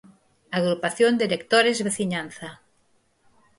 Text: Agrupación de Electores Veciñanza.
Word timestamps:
Agrupación 0.59 1.11
de 1.15 1.23
Electores 1.29 1.83
Veciñanza. 1.87 2.49